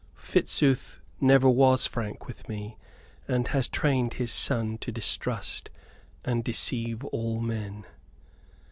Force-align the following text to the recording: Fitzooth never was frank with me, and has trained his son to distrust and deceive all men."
Fitzooth 0.17 0.99
never 1.19 1.47
was 1.47 1.85
frank 1.85 2.25
with 2.25 2.49
me, 2.49 2.75
and 3.27 3.49
has 3.49 3.67
trained 3.67 4.13
his 4.13 4.31
son 4.31 4.79
to 4.79 4.91
distrust 4.91 5.69
and 6.25 6.43
deceive 6.43 7.03
all 7.05 7.39
men." 7.39 7.85